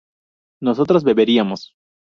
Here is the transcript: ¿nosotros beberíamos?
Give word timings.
¿nosotros 0.63 1.03
beberíamos? 1.03 1.75